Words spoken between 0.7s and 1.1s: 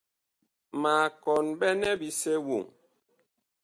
Ma